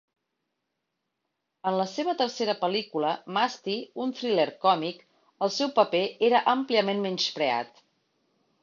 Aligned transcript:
En 1.71 1.77
la 1.79 1.85
seva 1.91 2.15
tercera 2.21 2.57
pel·lícula, 2.63 3.11
"Masti", 3.37 3.77
un 4.07 4.17
thriller 4.23 4.49
còmic, 4.67 5.05
el 5.49 5.57
seu 5.61 5.75
paper 5.79 6.05
era 6.31 6.45
àmpliament 6.57 7.07
menyspreat. 7.09 7.89